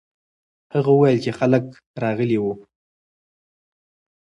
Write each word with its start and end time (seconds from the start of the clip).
هغه 0.73 0.89
وویل 0.93 1.19
چې 1.25 1.31
خلک 1.39 1.63
راغلي 2.03 2.37
وو. 2.39 2.53